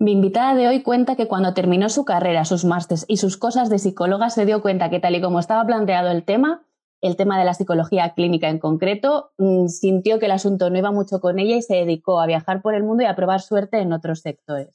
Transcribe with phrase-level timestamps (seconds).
[0.00, 3.68] mi invitada de hoy cuenta que cuando terminó su carrera, sus másters y sus cosas
[3.68, 6.64] de psicóloga se dio cuenta que tal y como estaba planteado el tema,
[7.02, 10.90] el tema de la psicología clínica en concreto, mm, sintió que el asunto no iba
[10.90, 13.78] mucho con ella y se dedicó a viajar por el mundo y a probar suerte
[13.78, 14.74] en otros sectores.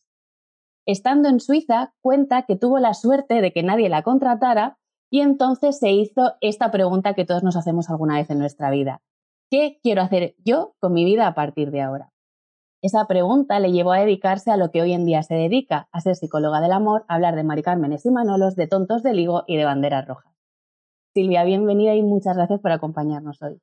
[0.86, 4.78] Estando en Suiza, cuenta que tuvo la suerte de que nadie la contratara
[5.10, 9.02] y entonces se hizo esta pregunta que todos nos hacemos alguna vez en nuestra vida.
[9.50, 12.12] ¿Qué quiero hacer yo con mi vida a partir de ahora?
[12.86, 16.02] Esa pregunta le llevó a dedicarse a lo que hoy en día se dedica, a
[16.02, 19.44] ser psicóloga del amor, a hablar de Mari Cármenes y Manolos, de tontos de ligo
[19.48, 20.32] y de banderas rojas.
[21.16, 23.60] Silvia, bienvenida y muchas gracias por acompañarnos hoy.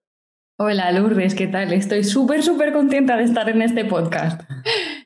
[0.59, 1.73] Hola Lourdes, ¿qué tal?
[1.73, 4.43] Estoy súper, súper contenta de estar en este podcast.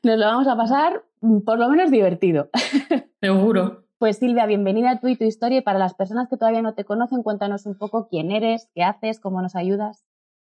[0.01, 2.49] Nos lo vamos a pasar mm, por lo menos divertido.
[3.21, 3.83] Seguro.
[3.99, 6.73] Pues Silvia, bienvenida a tú y tu historia y para las personas que todavía no
[6.73, 10.07] te conocen, cuéntanos un poco quién eres, qué haces, cómo nos ayudas.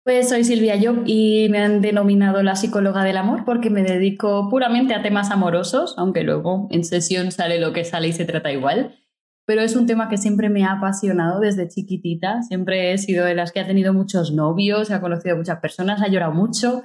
[0.06, 4.50] Pues soy Silvia Job y me han denominado la psicóloga del amor porque me dedico
[4.50, 8.52] puramente a temas amorosos, aunque luego en sesión sale lo que sale y se trata
[8.52, 9.00] igual.
[9.46, 12.42] Pero es un tema que siempre me ha apasionado desde chiquitita.
[12.42, 16.02] Siempre he sido de las que ha tenido muchos novios, ha conocido a muchas personas,
[16.02, 16.84] ha llorado mucho.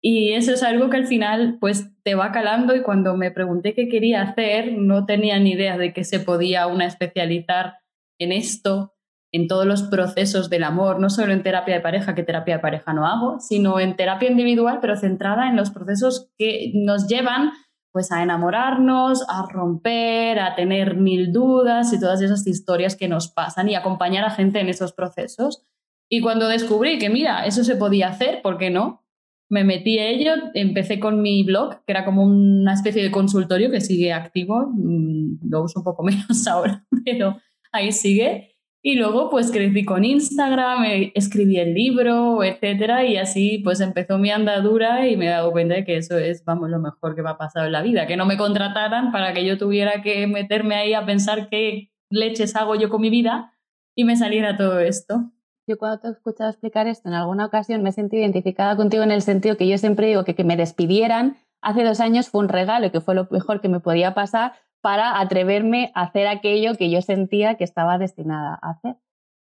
[0.00, 3.74] Y eso es algo que al final pues te va calando y cuando me pregunté
[3.74, 7.78] qué quería hacer no tenía ni idea de que se podía una especializar
[8.20, 8.94] en esto
[9.32, 12.62] en todos los procesos del amor, no solo en terapia de pareja, que terapia de
[12.62, 17.52] pareja no hago, sino en terapia individual, pero centrada en los procesos que nos llevan
[17.92, 23.28] pues a enamorarnos, a romper, a tener mil dudas y todas esas historias que nos
[23.28, 25.64] pasan y acompañar a gente en esos procesos.
[26.08, 29.04] Y cuando descubrí que, mira, eso se podía hacer, ¿por qué no?
[29.48, 33.70] Me metí a ello, empecé con mi blog, que era como una especie de consultorio
[33.70, 37.36] que sigue activo, mm, lo uso un poco menos ahora, pero
[37.72, 38.49] ahí sigue.
[38.82, 44.16] Y luego pues crecí con Instagram, eh, escribí el libro, etcétera, y así pues empezó
[44.16, 47.22] mi andadura y me he dado cuenta de que eso es, vamos, lo mejor que
[47.22, 50.26] me ha pasado en la vida, que no me contrataran para que yo tuviera que
[50.26, 53.52] meterme ahí a pensar qué leches hago yo con mi vida
[53.94, 55.30] y me saliera todo esto.
[55.66, 59.02] Yo cuando te he escuchado explicar esto en alguna ocasión me he sentido identificada contigo
[59.02, 62.40] en el sentido que yo siempre digo que que me despidieran hace dos años fue
[62.40, 66.26] un regalo y que fue lo mejor que me podía pasar para atreverme a hacer
[66.26, 68.96] aquello que yo sentía que estaba destinada a hacer.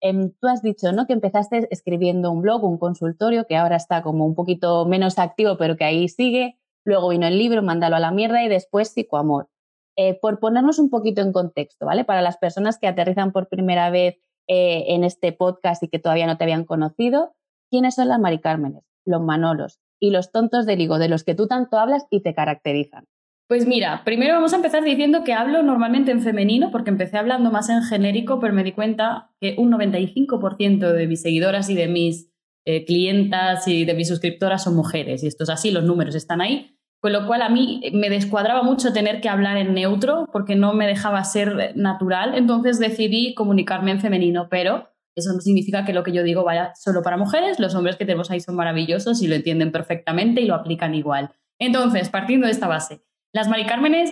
[0.01, 1.07] Em, tú has dicho ¿no?
[1.07, 5.57] que empezaste escribiendo un blog, un consultorio, que ahora está como un poquito menos activo,
[5.59, 6.59] pero que ahí sigue.
[6.85, 9.49] Luego vino el libro, Mándalo a la mierda y después Psicoamor.
[9.97, 12.05] Eh, por ponernos un poquito en contexto, ¿vale?
[12.05, 14.17] Para las personas que aterrizan por primera vez
[14.47, 17.35] eh, en este podcast y que todavía no te habían conocido,
[17.69, 21.35] ¿quiénes son las Mari Cármenes, los Manolos y los tontos del higo de los que
[21.35, 23.07] tú tanto hablas y te caracterizan?
[23.49, 27.51] Pues mira, primero vamos a empezar diciendo que hablo normalmente en femenino, porque empecé hablando
[27.51, 31.89] más en genérico, pero me di cuenta que un 95% de mis seguidoras y de
[31.89, 32.31] mis
[32.67, 36.43] eh, clientas y de mis suscriptoras son mujeres, y esto es así, los números están
[36.43, 36.75] ahí.
[37.01, 40.75] Con lo cual a mí me descuadraba mucho tener que hablar en neutro, porque no
[40.75, 46.03] me dejaba ser natural, entonces decidí comunicarme en femenino, pero eso no significa que lo
[46.03, 49.27] que yo digo vaya solo para mujeres, los hombres que tenemos ahí son maravillosos y
[49.27, 51.31] lo entienden perfectamente y lo aplican igual.
[51.59, 53.01] Entonces, partiendo de esta base,
[53.33, 53.67] las Mari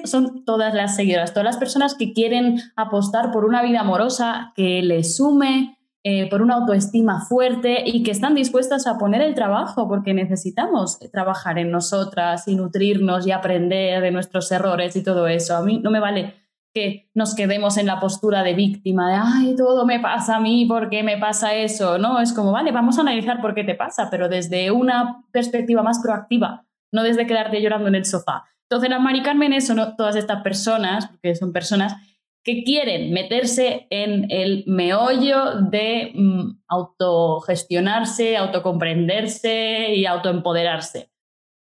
[0.05, 4.83] son todas las seguidoras, todas las personas que quieren apostar por una vida amorosa que
[4.83, 5.79] les sume,
[6.09, 11.01] eh, por una autoestima fuerte y que están dispuestas a poner el trabajo porque necesitamos
[11.11, 15.57] trabajar en nosotras y nutrirnos y aprender de nuestros errores y todo eso.
[15.57, 16.35] A mí no me vale
[16.73, 20.67] que nos quedemos en la postura de víctima, de, ay, todo me pasa a mí,
[20.67, 21.99] ¿por qué me pasa eso?
[21.99, 25.83] No, es como, vale, vamos a analizar por qué te pasa, pero desde una perspectiva
[25.83, 28.45] más proactiva, no desde quedarte llorando en el sofá.
[28.69, 29.23] Entonces las Mari
[29.61, 31.95] son todas estas personas, porque son personas
[32.43, 41.11] que quieren meterse en el meollo de mm, autogestionarse, autocomprenderse y autoempoderarse.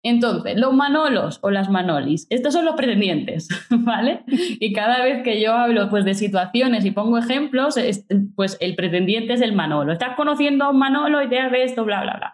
[0.02, 4.24] Entonces, los manolos o las manolis, estos son los pretendientes, ¿vale?
[4.26, 7.76] Y cada vez que yo hablo pues, de situaciones y pongo ejemplos,
[8.36, 9.92] pues el pretendiente es el manolo.
[9.92, 12.33] Estás conociendo a un manolo y te hace esto, bla, bla, bla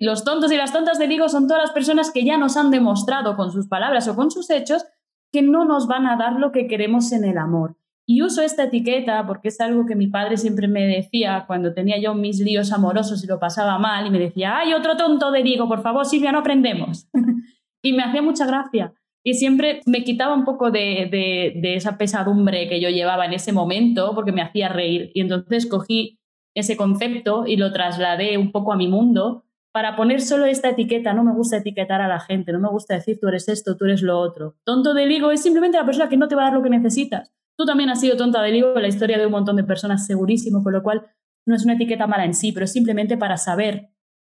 [0.00, 2.70] los tontos y las tontas de Vigo son todas las personas que ya nos han
[2.70, 4.84] demostrado con sus palabras o con sus hechos
[5.32, 7.76] que no nos van a dar lo que queremos en el amor.
[8.06, 11.96] Y uso esta etiqueta porque es algo que mi padre siempre me decía cuando tenía
[12.00, 15.44] yo mis líos amorosos y lo pasaba mal y me decía, ay, otro tonto de
[15.44, 17.08] Vigo, por favor, Silvia, no aprendemos.
[17.82, 18.92] y me hacía mucha gracia.
[19.22, 21.08] y siempre me quitaba un poco de,
[21.54, 25.12] de, esa pesadumbre que yo llevaba en ese momento porque me hacía reír.
[25.14, 26.18] Y entonces cogí
[26.54, 31.14] ese concepto y lo trasladé un poco a mi mundo para poner solo esta etiqueta.
[31.14, 33.84] No me gusta etiquetar a la gente, no me gusta decir tú eres esto, tú
[33.84, 34.56] eres lo otro.
[34.64, 36.70] Tonto del higo es simplemente la persona que no te va a dar lo que
[36.70, 37.32] necesitas.
[37.56, 40.06] Tú también has sido tonta del higo en la historia de un montón de personas,
[40.06, 41.06] segurísimo, con lo cual
[41.46, 43.90] no es una etiqueta mala en sí, pero es simplemente para saber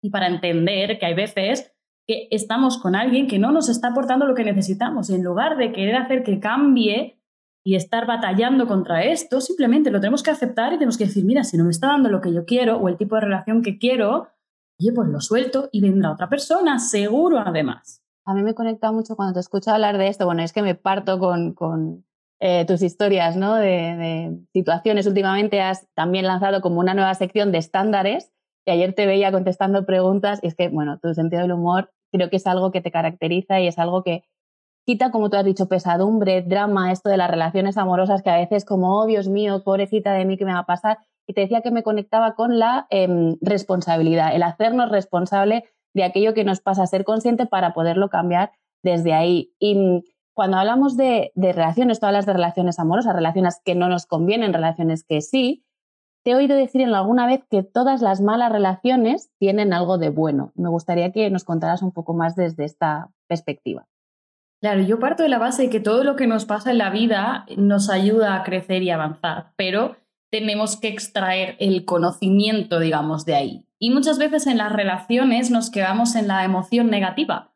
[0.02, 1.72] y para entender que hay veces
[2.06, 5.56] que estamos con alguien que no nos está aportando lo que necesitamos y en lugar
[5.56, 7.20] de querer hacer que cambie
[7.62, 11.44] y estar batallando contra esto, simplemente lo tenemos que aceptar y tenemos que decir, mira,
[11.44, 13.78] si no me está dando lo que yo quiero o el tipo de relación que
[13.78, 14.28] quiero,
[14.80, 18.02] oye, pues lo suelto y vendrá otra persona, seguro además.
[18.24, 20.74] A mí me conecta mucho cuando te escucho hablar de esto, bueno, es que me
[20.74, 22.04] parto con, con
[22.40, 23.56] eh, tus historias ¿no?
[23.56, 25.06] de, de situaciones.
[25.06, 28.30] Últimamente has también lanzado como una nueva sección de estándares
[28.66, 32.30] y ayer te veía contestando preguntas y es que, bueno, tu sentido del humor creo
[32.30, 34.24] que es algo que te caracteriza y es algo que
[34.86, 38.64] quita, como tú has dicho, pesadumbre, drama, esto de las relaciones amorosas que a veces
[38.64, 40.98] como, oh Dios mío, pobrecita de mí, ¿qué me va a pasar?
[41.30, 45.62] Y te decía que me conectaba con la em, responsabilidad, el hacernos responsable
[45.94, 48.50] de aquello que nos pasa, ser consciente para poderlo cambiar
[48.82, 49.52] desde ahí.
[49.60, 50.02] Y mm,
[50.34, 55.04] cuando hablamos de, relaciones, tú hablas de relaciones amorosas, relaciones que no nos convienen, relaciones
[55.04, 55.64] que sí,
[56.24, 60.10] te he oído decir en alguna vez que todas las malas relaciones tienen algo de
[60.10, 60.50] bueno.
[60.56, 63.86] Me gustaría que nos contaras un poco más desde esta perspectiva.
[64.60, 66.90] Claro, yo parto de la base de que todo lo que nos pasa en la
[66.90, 69.96] vida nos ayuda a crecer y avanzar, pero
[70.30, 73.66] tenemos que extraer el conocimiento, digamos, de ahí.
[73.78, 77.50] Y muchas veces en las relaciones nos quedamos en la emoción negativa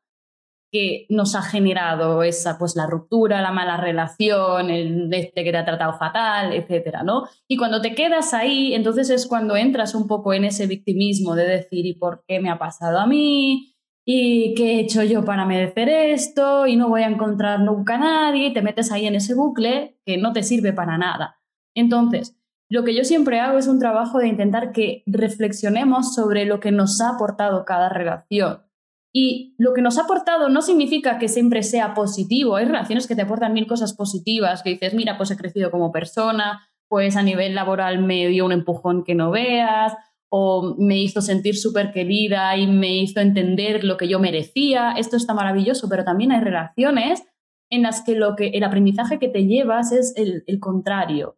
[0.75, 5.57] que nos ha generado esa, pues la ruptura, la mala relación, el este que te
[5.59, 7.29] ha tratado fatal, etcétera, ¿no?
[7.47, 11.47] Y cuando te quedas ahí, entonces es cuando entras un poco en ese victimismo de
[11.47, 13.77] decir, ¿y por qué me ha pasado a mí?
[14.05, 16.67] ¿Y qué he hecho yo para merecer esto?
[16.67, 20.01] Y no voy a encontrar nunca a nadie, y te metes ahí en ese bucle
[20.05, 21.37] que no te sirve para nada.
[21.77, 22.37] Entonces,
[22.75, 26.73] lo que yo siempre hago es un trabajo de intentar que reflexionemos sobre lo que
[26.73, 28.65] nos ha aportado cada relación
[29.13, 32.57] y lo que nos ha aportado no significa que siempre sea positivo.
[32.57, 35.93] Hay relaciones que te aportan mil cosas positivas, que dices, mira, pues he crecido como
[35.93, 39.93] persona, pues a nivel laboral me dio un empujón que no veas,
[40.29, 44.95] o me hizo sentir súper querida y me hizo entender lo que yo merecía.
[44.99, 47.23] Esto está maravilloso, pero también hay relaciones
[47.71, 51.37] en las que, lo que el aprendizaje que te llevas es el, el contrario.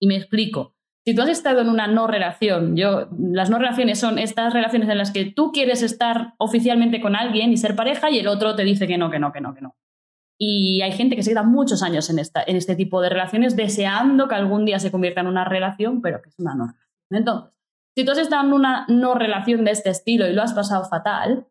[0.00, 0.74] Y me explico.
[1.04, 4.88] Si tú has estado en una no relación, yo, las no relaciones son estas relaciones
[4.88, 8.56] en las que tú quieres estar oficialmente con alguien y ser pareja y el otro
[8.56, 9.76] te dice que no, que no, que no, que no.
[10.38, 13.56] Y hay gente que se queda muchos años en, esta, en este tipo de relaciones
[13.56, 16.86] deseando que algún día se convierta en una relación, pero que es una no relación.
[17.10, 17.56] Entonces,
[17.96, 20.84] si tú has estado en una no relación de este estilo y lo has pasado
[20.84, 21.46] fatal,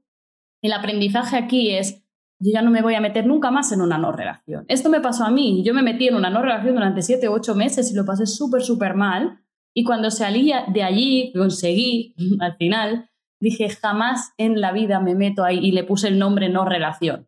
[0.62, 2.05] el aprendizaje aquí es,
[2.40, 4.66] yo ya no me voy a meter nunca más en una no relación.
[4.68, 7.34] Esto me pasó a mí, yo me metí en una no relación durante siete u
[7.34, 9.40] ocho meses y lo pasé súper, súper mal
[9.74, 13.10] y cuando salí de allí, conseguí al final,
[13.40, 17.28] dije, jamás en la vida me meto ahí y le puse el nombre no relación.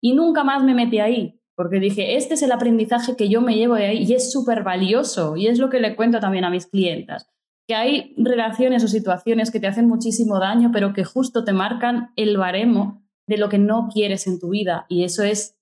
[0.00, 3.56] Y nunca más me metí ahí, porque dije, este es el aprendizaje que yo me
[3.56, 6.50] llevo de ahí y es súper valioso y es lo que le cuento también a
[6.50, 7.28] mis clientas,
[7.66, 12.12] que hay relaciones o situaciones que te hacen muchísimo daño, pero que justo te marcan
[12.14, 15.54] el baremo de lo que no quieres en tu vida y eso es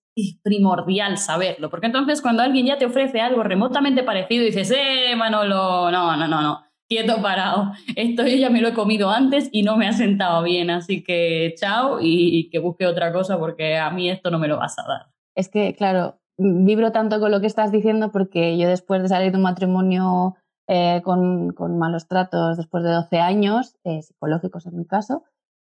[0.43, 5.91] primordial saberlo, porque entonces cuando alguien ya te ofrece algo remotamente parecido, dices, eh, Manolo,
[5.91, 9.63] no, no, no, no, quieto parado, esto yo ya me lo he comido antes y
[9.63, 13.91] no me ha sentado bien, así que chao y, que busque otra cosa porque a
[13.91, 15.07] mí esto no me lo vas a dar.
[15.35, 19.33] Es que, claro, vibro tanto con lo que estás diciendo porque yo después de salir
[19.33, 20.37] de un matrimonio
[20.67, 25.25] eh, con, con, malos tratos, después de 12 años, eh, psicológicos en mi caso,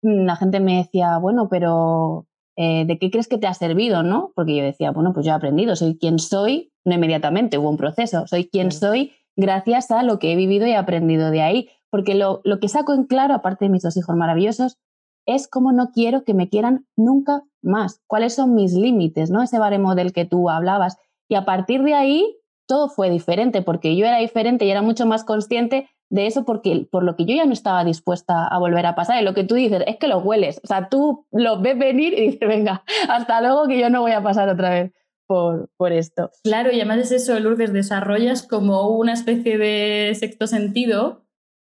[0.07, 4.03] la gente me decía, bueno, pero eh, ¿de qué crees que te ha servido?
[4.03, 4.31] ¿no?
[4.35, 7.77] Porque yo decía, bueno, pues yo he aprendido, soy quien soy, no inmediatamente, hubo un
[7.77, 11.69] proceso, soy quien soy gracias a lo que he vivido y he aprendido de ahí.
[11.89, 14.77] Porque lo, lo que saco en claro, aparte de mis dos hijos maravillosos,
[15.25, 19.43] es cómo no quiero que me quieran nunca más, cuáles son mis límites, ¿no?
[19.43, 20.97] Ese baremo del que tú hablabas.
[21.29, 25.05] Y a partir de ahí, todo fue diferente, porque yo era diferente y era mucho
[25.05, 28.85] más consciente de eso porque por lo que yo ya no estaba dispuesta a volver
[28.85, 29.21] a pasar.
[29.21, 30.59] Y lo que tú dices es que lo hueles.
[30.63, 34.11] O sea, tú lo ves venir y dices, venga, hasta luego que yo no voy
[34.11, 34.93] a pasar otra vez
[35.27, 36.31] por, por esto.
[36.43, 41.27] Claro, y además es eso, Lourdes, desarrollas como una especie de sexto sentido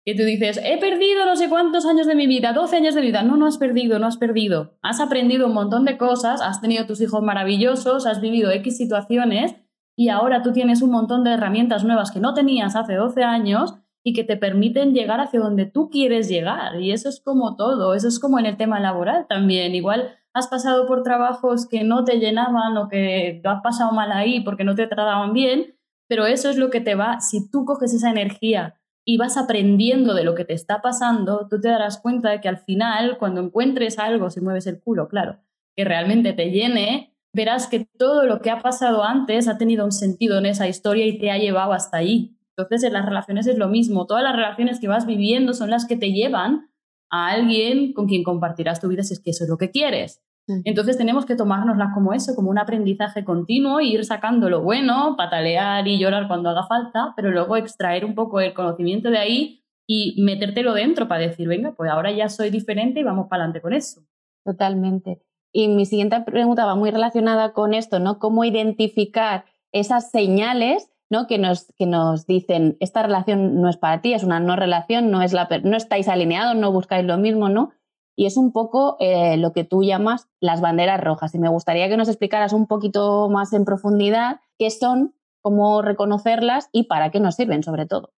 [0.06, 3.01] que tú dices, he perdido no sé cuántos años de mi vida, 12 años de
[3.01, 3.24] vida.
[3.24, 4.77] No, no has perdido, no has perdido.
[4.84, 9.56] Has aprendido un montón de cosas, has tenido tus hijos maravillosos, has vivido X situaciones
[9.98, 13.75] y ahora tú tienes un montón de herramientas nuevas que no tenías hace 12 años
[14.08, 16.80] y que te permiten llegar hacia donde tú quieres llegar.
[16.80, 19.74] Y eso es como todo, eso es como en el tema laboral también.
[19.74, 24.12] Igual has pasado por trabajos que no te llenaban o que lo has pasado mal
[24.12, 25.76] ahí porque no te trataban bien,
[26.08, 30.14] pero eso es lo que te va, si tú coges esa energía y vas aprendiendo
[30.14, 33.42] de lo que te está pasando, tú te darás cuenta de que al final, cuando
[33.42, 35.40] encuentres algo, si mueves el culo, claro,
[35.76, 39.92] que realmente te llene, verás que todo lo que ha pasado antes ha tenido un
[39.92, 42.35] sentido en esa historia y te ha llevado hasta ahí.
[42.58, 44.06] Entonces, en las relaciones es lo mismo.
[44.06, 46.70] Todas las relaciones que vas viviendo son las que te llevan
[47.12, 50.22] a alguien con quien compartirás tu vida si es que eso es lo que quieres.
[50.48, 50.62] Mm.
[50.64, 55.16] Entonces tenemos que tomárnoslas como eso, como un aprendizaje continuo e ir sacando lo bueno,
[55.18, 59.62] patalear y llorar cuando haga falta, pero luego extraer un poco el conocimiento de ahí
[59.88, 63.62] y metértelo dentro para decir, venga, pues ahora ya soy diferente y vamos para adelante
[63.62, 64.02] con eso.
[64.44, 65.22] Totalmente.
[65.52, 68.20] Y mi siguiente pregunta va muy relacionada con esto, ¿no?
[68.20, 71.28] ¿Cómo identificar esas señales ¿no?
[71.28, 75.12] que, nos, que nos dicen, esta relación no es para ti, es una no relación,
[75.12, 77.72] no, es la, no estáis alineados, no buscáis lo mismo, ¿no?
[78.18, 81.34] Y es un poco eh, lo que tú llamas las banderas rojas.
[81.36, 86.70] Y me gustaría que nos explicaras un poquito más en profundidad qué son, cómo reconocerlas
[86.72, 88.14] y para qué nos sirven, sobre todo.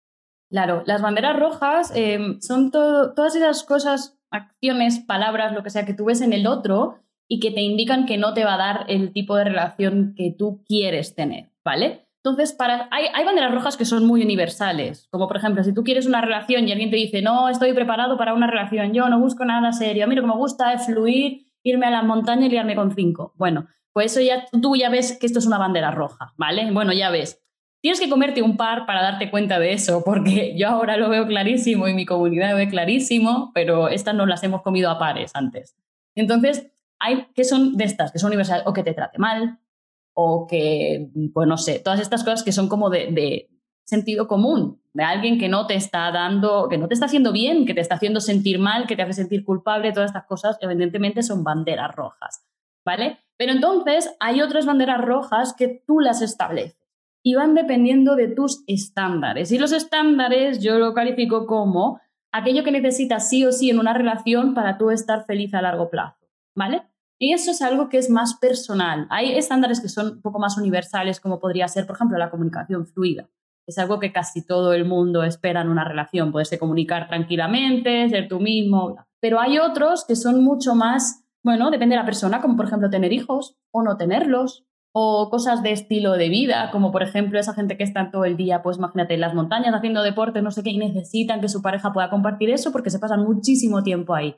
[0.51, 5.95] Claro, las banderas rojas em, son todas esas cosas, acciones, palabras, lo que sea que
[5.95, 6.97] tú ves en el otro
[7.29, 10.35] y que te indican que no te va a dar el tipo de relación que
[10.37, 12.06] tú quieres tener, ¿vale?
[12.27, 12.57] Entonces,
[12.91, 16.67] hay, banderas rojas que son muy universales, como por ejemplo, si tú quieres una relación
[16.67, 20.03] y alguien te dice, no, estoy preparado para una relación, yo no busco nada serio,
[20.03, 22.93] a mí lo que me gusta es fluir, irme a la montaña y liarme con
[22.97, 23.33] cinco.
[23.37, 26.69] Bueno, pues eso ya tú ya ves que esto es una bandera roja, ¿vale?
[26.73, 27.41] Bueno, ya ves.
[27.81, 31.29] Tienes que comerte un par para darte cuenta de eso, porque yo ahora lo veo
[31.29, 35.31] clarísimo y mi comunidad lo ve clarísimo, pero estas no las hemos comido a pares
[35.35, 35.77] antes.
[36.17, 39.61] Entonces, hay que son de estas, que son universales, o que te trate mal,
[40.19, 43.51] o que, pues no sé, todas estas cosas que son como de,
[43.85, 47.67] sentido común, de alguien que no te está dando, que no te está haciendo bien,
[47.67, 51.23] que te está haciendo sentir mal, que te hace sentir culpable, todas estas cosas evidentemente
[51.23, 52.45] son banderas rojas,
[52.85, 53.19] ¿vale?
[53.37, 56.81] Pero entonces hay otras banderas rojas que tú las estableces
[57.23, 59.53] y van dependiendo de tus estándares.
[59.53, 62.01] Y los estándares yo lo califico como
[62.33, 65.91] aquello que necesitas sí o sí en una relación para tú estar feliz a largo
[65.91, 66.83] plazo, ¿vale?
[67.19, 69.07] Y eso es algo que es más personal.
[69.09, 72.87] Hay estándares que son un poco más universales, como podría ser, por ejemplo, la comunicación
[72.87, 73.31] fluida.
[73.67, 78.29] Es algo que casi todo el mundo espera en una relación, poderse comunicar tranquilamente, ser
[78.29, 78.97] tú mismo.
[79.21, 82.91] Pero hay otros que son mucho más, bueno, depende de la persona, como por ejemplo
[82.91, 87.55] tener hijos o no tenerlos, o cosas de estilo de vida, como por ejemplo esa
[87.55, 90.63] gente que está todo el día, pues imagínate, en las montañas haciendo deporte, no sé
[90.63, 94.37] qué, y necesitan que su pareja pueda compartir eso porque se pasan muchísimo tiempo ahí,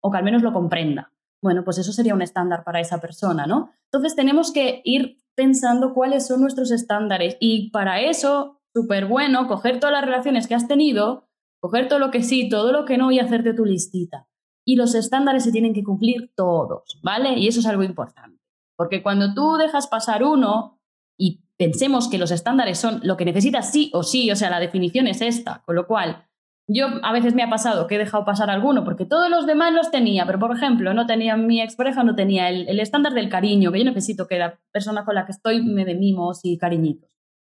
[0.00, 1.13] o que al menos lo comprenda
[1.44, 3.70] bueno, pues eso sería un estándar para esa persona, ¿no?
[3.92, 9.78] Entonces tenemos que ir pensando cuáles son nuestros estándares y para eso, súper bueno, coger
[9.78, 11.28] todas las relaciones que has tenido,
[11.60, 14.26] coger todo lo que sí, todo lo que no y hacerte tu listita.
[14.66, 17.38] Y los estándares se tienen que cumplir todos, ¿vale?
[17.38, 18.40] Y eso es algo importante.
[18.74, 20.80] Porque cuando tú dejas pasar uno
[21.18, 24.60] y pensemos que los estándares son lo que necesitas sí o sí, o sea, la
[24.60, 26.23] definición es esta, con lo cual
[26.66, 29.72] yo a veces me ha pasado que he dejado pasar alguno porque todos los demás
[29.74, 33.70] los tenía, pero por ejemplo, no tenía mi expareja, no tenía el, estándar del cariño,
[33.70, 37.10] que yo necesito que la persona con la que estoy me dé mimos y cariñitos.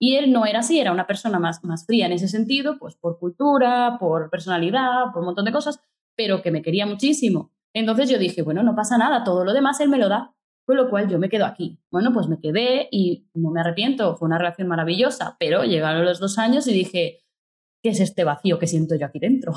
[0.00, 2.96] Y él no era así, era una persona más, más fría en ese sentido, pues
[2.96, 5.80] por cultura, por personalidad, por un montón de cosas,
[6.16, 7.52] pero que me quería muchísimo.
[7.74, 10.34] Entonces yo dije, bueno, no pasa nada, todo lo demás él me lo da,
[10.66, 11.78] con lo cual yo me quedo aquí.
[11.90, 16.20] Bueno, pues me quedé y no me arrepiento, fue una relación maravillosa, pero llegaron los
[16.20, 17.23] dos años y dije,
[17.84, 19.52] ¿qué es este vacío que siento yo aquí dentro?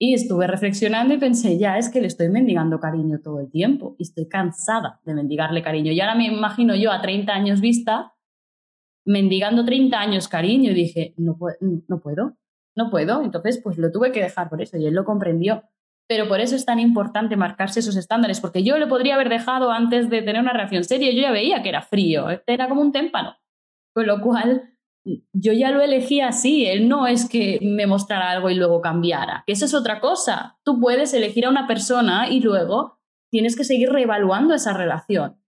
[0.00, 3.96] Y estuve reflexionando y pensé, ya es que le estoy mendigando cariño todo el tiempo
[3.98, 5.90] y estoy cansada de mendigarle cariño.
[5.90, 8.14] Y ahora me imagino yo a 30 años vista,
[9.04, 11.36] mendigando 30 años cariño y dije, no,
[11.88, 12.36] no puedo,
[12.76, 13.24] no puedo.
[13.24, 15.64] Entonces, pues lo tuve que dejar por eso y él lo comprendió.
[16.06, 19.72] Pero por eso es tan importante marcarse esos estándares, porque yo le podría haber dejado
[19.72, 22.92] antes de tener una reacción seria, yo ya veía que era frío, era como un
[22.92, 23.34] témpano.
[23.92, 28.50] Con lo cual, yo ya lo elegí así, él no es que me mostrara algo
[28.50, 30.58] y luego cambiara, que eso es otra cosa.
[30.64, 32.98] Tú puedes elegir a una persona y luego
[33.30, 35.40] tienes que seguir reevaluando esa relación.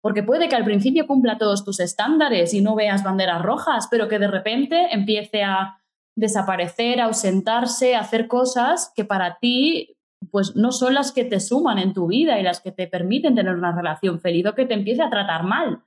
[0.00, 4.08] Porque puede que al principio cumpla todos tus estándares y no veas banderas rojas, pero
[4.08, 5.80] que de repente empiece a
[6.16, 9.96] desaparecer, a ausentarse, a hacer cosas que para ti
[10.30, 13.36] pues no son las que te suman en tu vida y las que te permiten
[13.36, 15.84] tener una relación feliz o que te empiece a tratar mal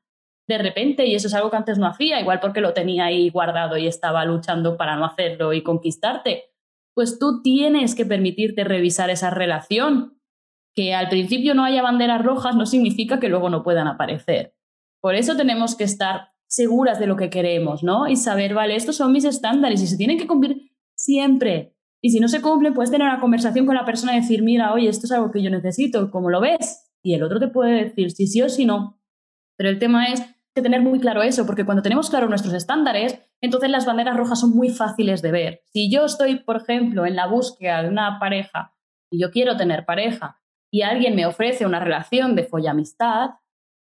[0.47, 3.29] de repente, y eso es algo que antes no hacía, igual porque lo tenía ahí
[3.29, 6.45] guardado y estaba luchando para no hacerlo y conquistarte,
[6.93, 10.17] pues tú tienes que permitirte revisar esa relación.
[10.73, 14.55] Que al principio no haya banderas rojas no significa que luego no puedan aparecer.
[15.01, 18.07] Por eso tenemos que estar seguras de lo que queremos, ¿no?
[18.07, 21.75] Y saber, vale, estos son mis estándares y se tienen que cumplir siempre.
[22.01, 24.73] Y si no se cumplen, puedes tener una conversación con la persona y decir, mira,
[24.73, 26.91] oye, esto es algo que yo necesito, ¿cómo lo ves?
[27.03, 29.00] y el otro te puede decir si sí o si no.
[29.61, 30.23] Pero el tema es
[30.55, 34.39] que tener muy claro eso, porque cuando tenemos claro nuestros estándares, entonces las banderas rojas
[34.39, 35.61] son muy fáciles de ver.
[35.65, 38.73] Si yo estoy, por ejemplo, en la búsqueda de una pareja
[39.11, 40.41] y yo quiero tener pareja
[40.71, 43.35] y alguien me ofrece una relación de follamistad,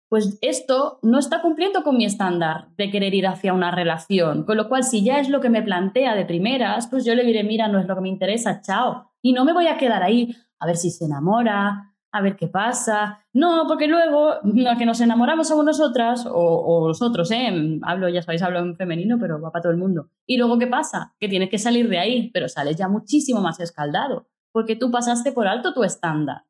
[0.09, 4.45] pues esto no está cumpliendo con mi estándar de querer ir hacia una relación.
[4.45, 7.25] Con lo cual, si ya es lo que me plantea de primeras, pues yo le
[7.25, 9.13] diré, mira, no es lo que me interesa, chao.
[9.21, 12.49] Y no me voy a quedar ahí a ver si se enamora, a ver qué
[12.49, 13.25] pasa.
[13.33, 17.79] No, porque luego, a que nos enamoramos somos nosotras, o, o nosotros, ¿eh?
[17.83, 20.11] Hablo, ya sabéis, hablo en femenino, pero va para todo el mundo.
[20.27, 21.15] Y luego, ¿qué pasa?
[21.19, 25.33] Que tienes que salir de ahí, pero sales ya muchísimo más escaldado, porque tú pasaste
[25.33, 26.45] por alto tu estándar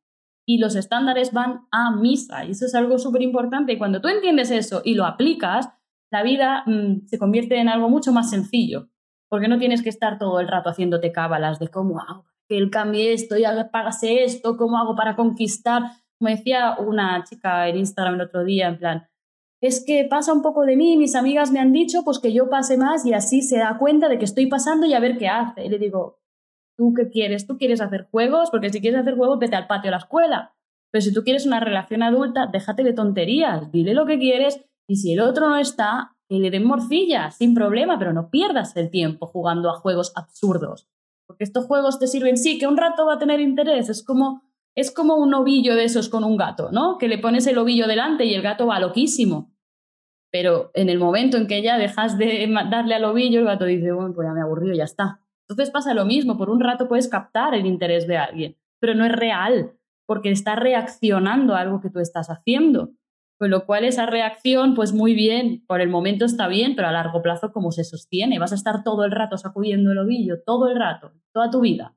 [0.46, 2.44] y los estándares van a misa.
[2.44, 3.72] Y eso es algo súper importante.
[3.72, 5.68] Y cuando tú entiendes eso y lo aplicas,
[6.10, 8.88] la vida mm, se convierte en algo mucho más sencillo.
[9.28, 12.71] Porque no tienes que estar todo el rato haciéndote cábalas de cómo hago que él
[12.71, 15.83] cambie esto y pagase esto, cómo hago para conquistar.
[16.21, 19.09] Me decía una chica en Instagram el otro día, en plan,
[19.61, 22.49] es que pasa un poco de mí, mis amigas me han dicho pues que yo
[22.49, 25.28] pase más y así se da cuenta de que estoy pasando y a ver qué
[25.28, 25.64] hace.
[25.64, 26.19] Y le digo,
[26.78, 27.49] ¿Tú qué quieres?
[27.49, 28.50] ¿Tú quieres hacer juegos?
[28.50, 30.55] Porque si quieres hacer juegos, vete al patio de la escuela.
[30.93, 34.97] Pero si tú quieres una relación adulta, déjate de tonterías, dile lo que quieres y
[34.97, 38.90] si el otro no está, que le den morcilla, sin problema, pero no pierdas el
[38.90, 40.88] tiempo jugando a juegos absurdos.
[41.28, 44.42] Porque estos juegos te sirven, sí, que un rato va a tener interés, es como,
[44.75, 46.97] es como un ovillo de esos con un gato, ¿no?
[46.97, 49.54] Que le pones el ovillo delante y el gato va loquísimo.
[50.32, 53.92] Pero en el momento en que ya dejas de darle al ovillo, el gato dice,
[53.92, 55.20] bueno, pues ya me aburrido, ya está.
[55.49, 59.04] Entonces pasa lo mismo, por un rato puedes captar el interés de alguien, pero no
[59.04, 59.73] es real,
[60.06, 62.92] porque está reaccionando a algo que tú estás haciendo.
[63.38, 66.92] Con lo cual esa reacción, pues muy bien, por el momento está bien, pero a
[66.92, 68.40] largo plazo, ¿cómo se sostiene?
[68.40, 71.95] Vas a estar todo el rato sacudiendo el ovillo, todo el rato, toda tu vida.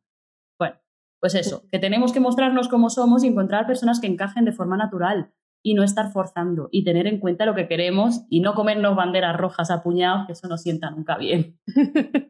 [0.59, 0.75] Bueno,
[1.19, 4.77] pues eso, que tenemos que mostrarnos cómo somos y encontrar personas que encajen de forma
[4.77, 5.33] natural
[5.63, 9.35] y no estar forzando y tener en cuenta lo que queremos y no comernos banderas
[9.37, 11.59] rojas a puñados, que eso no sienta nunca bien.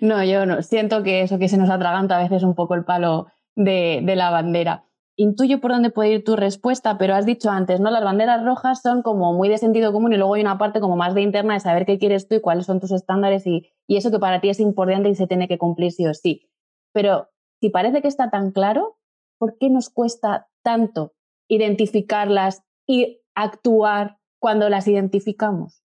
[0.00, 0.62] no, yo no.
[0.62, 4.16] Siento que eso que se nos atraganta a veces un poco el palo de, de
[4.16, 4.84] la bandera.
[5.20, 7.90] Intuyo por dónde puede ir tu respuesta, pero has dicho antes, ¿no?
[7.90, 10.96] Las banderas rojas son como muy de sentido común y luego hay una parte como
[10.96, 13.98] más de interna de saber qué quieres tú y cuáles son tus estándares y, y
[13.98, 16.48] eso que para ti es importante y se tiene que cumplir sí o sí.
[16.94, 17.28] Pero
[17.60, 18.96] si parece que está tan claro,
[19.38, 21.12] ¿por qué nos cuesta tanto
[21.50, 25.82] identificarlas y actuar cuando las identificamos?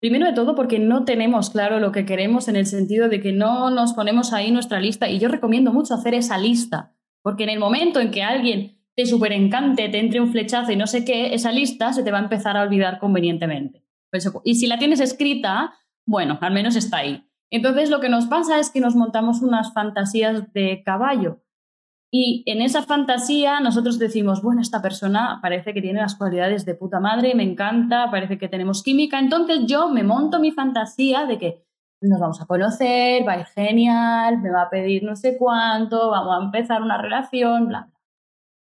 [0.00, 3.32] Primero de todo porque no tenemos claro lo que queremos en el sentido de que
[3.32, 7.50] no nos ponemos ahí nuestra lista y yo recomiendo mucho hacer esa lista, porque en
[7.50, 11.04] el momento en que alguien te super encante, te entre un flechazo y no sé
[11.04, 13.82] qué, esa lista se te va a empezar a olvidar convenientemente.
[14.44, 15.74] Y si la tienes escrita,
[16.06, 17.24] bueno, al menos está ahí.
[17.50, 21.40] Entonces lo que nos pasa es que nos montamos unas fantasías de caballo
[22.16, 26.74] y en esa fantasía nosotros decimos, bueno, esta persona parece que tiene las cualidades de
[26.74, 29.18] puta madre, me encanta, parece que tenemos química.
[29.18, 31.64] Entonces yo me monto mi fantasía de que
[32.08, 36.10] nos vamos a conocer, va a ir genial, me va a pedir no sé cuánto,
[36.10, 37.90] vamos a empezar una relación, bla.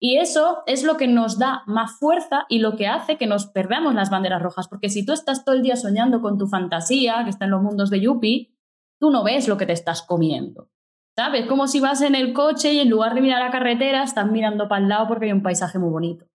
[0.03, 3.45] Y eso es lo que nos da más fuerza y lo que hace que nos
[3.45, 4.67] perdamos las banderas rojas.
[4.67, 7.61] Porque si tú estás todo el día soñando con tu fantasía, que está en los
[7.61, 8.51] mundos de Yuppie,
[8.99, 10.69] tú no ves lo que te estás comiendo.
[11.15, 11.45] ¿Sabes?
[11.45, 14.67] Como si vas en el coche y en lugar de mirar la carretera, estás mirando
[14.67, 16.25] para el lado porque hay un paisaje muy bonito.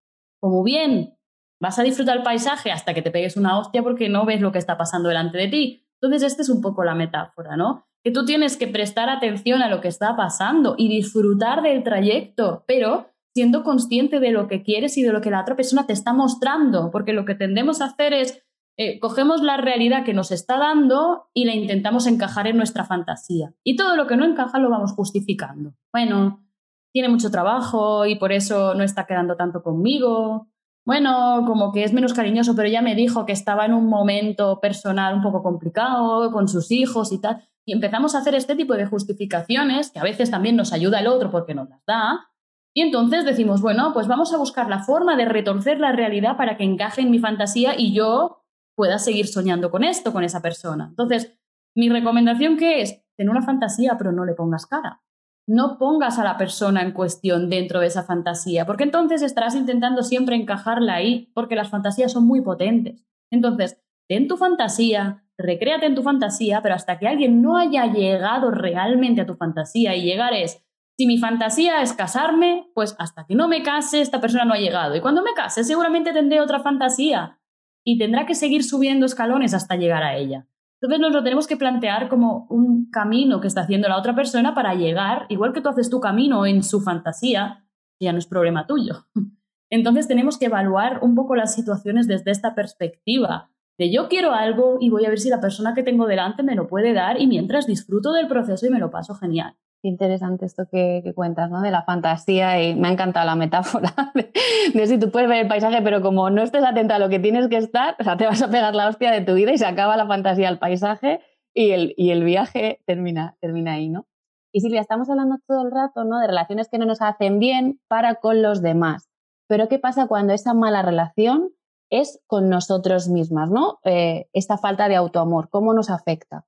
[0.40, 1.18] Como bien,
[1.60, 4.52] vas a disfrutar el paisaje hasta que te pegues una hostia porque no ves lo
[4.52, 5.85] que está pasando delante de ti.
[6.00, 7.86] Entonces, esta es un poco la metáfora, ¿no?
[8.04, 12.64] Que tú tienes que prestar atención a lo que está pasando y disfrutar del trayecto,
[12.66, 15.92] pero siendo consciente de lo que quieres y de lo que la otra persona te
[15.92, 18.46] está mostrando, porque lo que tendemos a hacer es
[18.78, 23.54] eh, cogemos la realidad que nos está dando y la intentamos encajar en nuestra fantasía.
[23.64, 25.72] Y todo lo que no encaja lo vamos justificando.
[25.92, 26.46] Bueno,
[26.92, 30.48] tiene mucho trabajo y por eso no está quedando tanto conmigo.
[30.86, 34.60] Bueno, como que es menos cariñoso, pero ya me dijo que estaba en un momento
[34.60, 37.42] personal un poco complicado con sus hijos y tal.
[37.66, 41.08] Y empezamos a hacer este tipo de justificaciones, que a veces también nos ayuda el
[41.08, 42.28] otro porque nos las da.
[42.72, 46.56] Y entonces decimos, bueno, pues vamos a buscar la forma de retorcer la realidad para
[46.56, 48.44] que encaje en mi fantasía y yo
[48.76, 50.86] puedas seguir soñando con esto, con esa persona.
[50.90, 51.36] Entonces,
[51.74, 55.02] mi recomendación que es, ten una fantasía, pero no le pongas cara.
[55.48, 60.02] No pongas a la persona en cuestión dentro de esa fantasía, porque entonces estarás intentando
[60.02, 63.06] siempre encajarla ahí, porque las fantasías son muy potentes.
[63.30, 68.50] Entonces, ten tu fantasía, recréate en tu fantasía, pero hasta que alguien no haya llegado
[68.50, 70.64] realmente a tu fantasía y llegar es,
[70.98, 74.58] si mi fantasía es casarme, pues hasta que no me case, esta persona no ha
[74.58, 74.96] llegado.
[74.96, 77.38] Y cuando me case, seguramente tendré otra fantasía
[77.84, 80.48] y tendrá que seguir subiendo escalones hasta llegar a ella.
[80.80, 84.54] Entonces nos lo tenemos que plantear como un camino que está haciendo la otra persona
[84.54, 87.64] para llegar, igual que tú haces tu camino en su fantasía,
[87.98, 89.06] ya no es problema tuyo.
[89.70, 94.78] Entonces tenemos que evaluar un poco las situaciones desde esta perspectiva de yo quiero algo
[94.80, 97.26] y voy a ver si la persona que tengo delante me lo puede dar y
[97.26, 99.56] mientras disfruto del proceso y me lo paso genial.
[99.86, 101.62] Interesante esto que, cuentas, ¿no?
[101.62, 103.94] De la fantasía y me ha encantado la metáfora
[104.74, 107.20] de, si tú puedes ver el paisaje, pero como no estés atenta a lo que
[107.20, 109.58] tienes que estar, o sea, te vas a pegar la hostia de tu vida y
[109.58, 111.20] se acaba la fantasía al paisaje
[111.54, 114.08] y el, y el viaje termina, termina ahí, ¿no?
[114.52, 116.18] Y Silvia, estamos hablando todo el rato, ¿no?
[116.18, 119.08] De relaciones que no nos hacen bien para con los demás.
[119.46, 121.52] Pero ¿qué pasa cuando esa mala relación
[121.90, 123.78] es con nosotros mismas, ¿no?
[123.84, 126.44] Eh, esta falta de autoamor, ¿cómo nos afecta?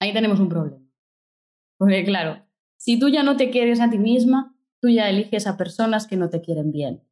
[0.00, 0.86] Ahí tenemos un problema.
[1.78, 2.44] Porque claro,
[2.80, 6.16] si tú ya no te quieres a ti misma, tú ya eliges a personas que
[6.16, 7.02] no te quieren bien.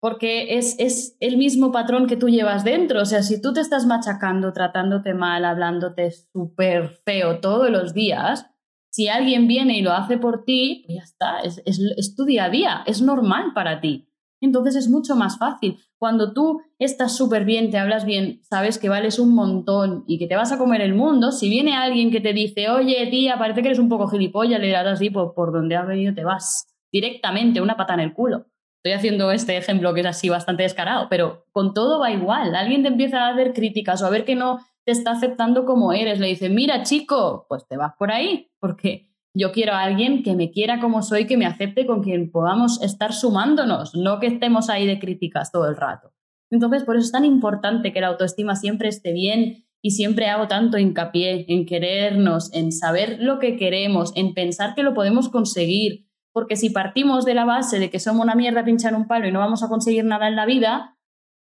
[0.00, 3.02] Porque es, es el mismo patrón que tú llevas dentro.
[3.02, 8.46] O sea, si tú te estás machacando, tratándote mal, hablándote súper feo todos los días,
[8.90, 12.44] si alguien viene y lo hace por ti, pues ya está, es, es tu día
[12.44, 14.08] a día, es normal para ti
[14.44, 15.78] entonces es mucho más fácil.
[15.98, 20.26] Cuando tú estás súper bien, te hablas bien, sabes que vales un montón y que
[20.26, 23.62] te vas a comer el mundo, si viene alguien que te dice, oye, tía, parece
[23.62, 26.66] que eres un poco gilipollas, le dirás así, por, por donde has venido te vas
[26.92, 28.46] directamente, una pata en el culo.
[28.84, 32.54] Estoy haciendo este ejemplo que es así bastante descarado, pero con todo va igual.
[32.54, 35.94] Alguien te empieza a hacer críticas o a ver que no te está aceptando como
[35.94, 36.20] eres.
[36.20, 40.34] Le dice, mira, chico, pues te vas por ahí, porque yo quiero a alguien que
[40.34, 44.70] me quiera como soy, que me acepte, con quien podamos estar sumándonos, no que estemos
[44.70, 46.12] ahí de críticas todo el rato.
[46.50, 50.46] Entonces, por eso es tan importante que la autoestima siempre esté bien y siempre hago
[50.46, 56.06] tanto hincapié en querernos, en saber lo que queremos, en pensar que lo podemos conseguir,
[56.32, 59.32] porque si partimos de la base de que somos una mierda pinchar un palo y
[59.32, 60.96] no vamos a conseguir nada en la vida,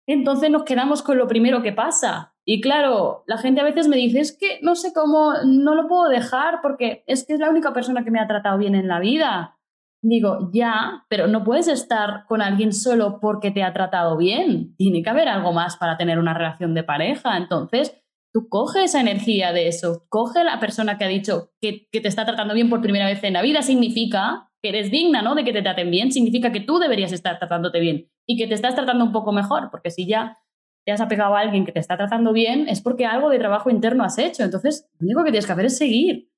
[0.07, 3.96] entonces nos quedamos con lo primero que pasa, y claro, la gente a veces me
[3.96, 7.50] dice, es que no sé cómo, no lo puedo dejar porque es que es la
[7.50, 9.59] única persona que me ha tratado bien en la vida.
[10.05, 14.74] Digo, ya, pero no puedes estar con alguien solo porque te ha tratado bien.
[14.76, 17.37] Tiene que haber algo más para tener una relación de pareja.
[17.37, 18.02] Entonces,
[18.35, 22.09] tú coge esa energía de eso, coge la persona que ha dicho que, que te
[22.09, 25.37] está tratando bien por primera vez en la vida, significa que eres digna, ¿no?
[25.37, 28.55] De que te traten bien, significa que tú deberías estar tratándote bien y que te
[28.55, 30.38] estás tratando un poco mejor, porque si ya
[30.85, 33.71] te has apegado a alguien que te está tratando bien, es porque algo de trabajo
[33.71, 34.42] interno has hecho.
[34.42, 36.31] Entonces, lo único que tienes que hacer es seguir.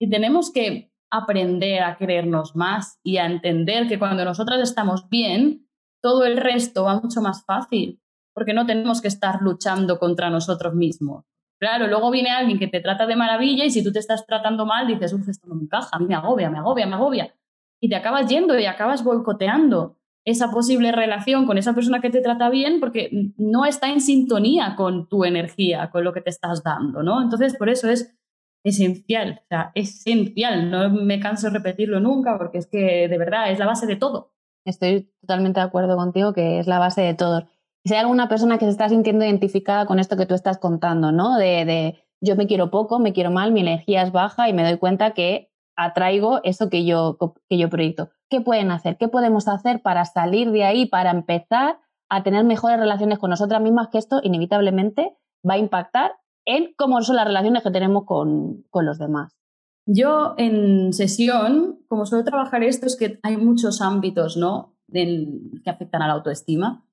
[0.00, 5.66] Y tenemos que aprender a querernos más y a entender que cuando nosotras estamos bien,
[6.02, 8.00] todo el resto va mucho más fácil,
[8.32, 11.24] porque no tenemos que estar luchando contra nosotros mismos.
[11.60, 14.64] Claro, luego viene alguien que te trata de maravilla y si tú te estás tratando
[14.64, 17.34] mal, dices, uff, esto no me encaja, me agobia, me agobia, me agobia.
[17.82, 22.20] Y te acabas yendo y acabas boicoteando esa posible relación con esa persona que te
[22.20, 26.62] trata bien porque no está en sintonía con tu energía, con lo que te estás
[26.62, 27.22] dando, ¿no?
[27.22, 28.14] Entonces, por eso es
[28.64, 33.50] esencial, o sea, esencial, no me canso de repetirlo nunca porque es que de verdad
[33.50, 34.32] es la base de todo.
[34.66, 37.48] Estoy totalmente de acuerdo contigo que es la base de todo.
[37.86, 41.12] Si hay alguna persona que se está sintiendo identificada con esto que tú estás contando,
[41.12, 41.38] ¿no?
[41.38, 44.62] De, de yo me quiero poco, me quiero mal, mi energía es baja y me
[44.62, 47.16] doy cuenta que atraigo eso que yo,
[47.48, 48.10] que yo proyecto.
[48.30, 48.96] ¿Qué pueden hacer?
[48.96, 53.60] ¿Qué podemos hacer para salir de ahí, para empezar a tener mejores relaciones con nosotras
[53.60, 53.88] mismas?
[53.88, 55.16] Que esto inevitablemente
[55.46, 56.12] va a impactar
[56.46, 59.36] en cómo son las relaciones que tenemos con, con los demás.
[59.84, 64.76] Yo en sesión, como suelo trabajar esto, es que hay muchos ámbitos ¿no?
[64.92, 66.86] que afectan a la autoestima.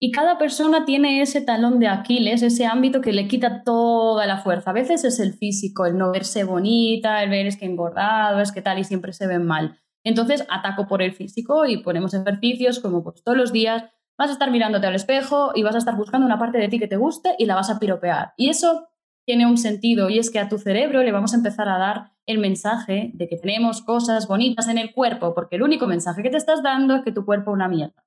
[0.00, 4.38] Y cada persona tiene ese talón de Aquiles, ese ámbito que le quita toda la
[4.38, 4.70] fuerza.
[4.70, 8.52] A veces es el físico, el no verse bonita, el ver es que engordado, es
[8.52, 9.76] que tal y siempre se ven mal.
[10.04, 13.84] Entonces ataco por el físico y ponemos ejercicios como pues todos los días
[14.18, 16.78] vas a estar mirándote al espejo y vas a estar buscando una parte de ti
[16.78, 18.32] que te guste y la vas a piropear.
[18.36, 18.88] Y eso
[19.24, 22.12] tiene un sentido y es que a tu cerebro le vamos a empezar a dar
[22.26, 26.30] el mensaje de que tenemos cosas bonitas en el cuerpo, porque el único mensaje que
[26.30, 28.04] te estás dando es que tu cuerpo es una mierda.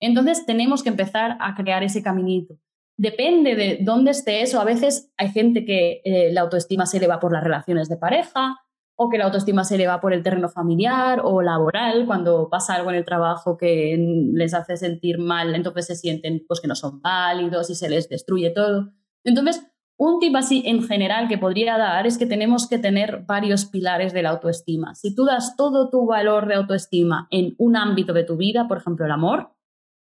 [0.00, 2.58] Entonces tenemos que empezar a crear ese caminito.
[2.96, 7.20] Depende de dónde estés o a veces hay gente que eh, la autoestima se eleva
[7.20, 8.56] por las relaciones de pareja
[8.96, 12.90] o que la autoestima se eleva por el terreno familiar o laboral, cuando pasa algo
[12.90, 13.96] en el trabajo que
[14.32, 18.08] les hace sentir mal, entonces se sienten pues, que no son válidos y se les
[18.08, 18.92] destruye todo.
[19.24, 23.64] Entonces, un tip así en general que podría dar es que tenemos que tener varios
[23.66, 24.94] pilares de la autoestima.
[24.94, 28.78] Si tú das todo tu valor de autoestima en un ámbito de tu vida, por
[28.78, 29.52] ejemplo el amor,